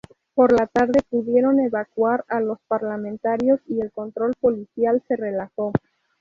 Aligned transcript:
Por 0.33 0.51
la 0.59 0.65
tarde 0.65 1.03
pudieron 1.07 1.59
evacuar 1.59 2.25
a 2.27 2.39
los 2.39 2.57
parlamentarios 2.67 3.59
y 3.67 3.81
el 3.81 3.91
control 3.91 4.33
policial 4.41 5.03
se 5.07 5.15
relajó. 5.15 5.71